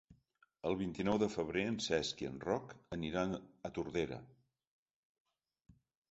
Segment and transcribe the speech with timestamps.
[0.67, 3.35] El vint-i-nou de febrer en Cesc i en Roc aniran
[3.69, 4.17] a Tordera.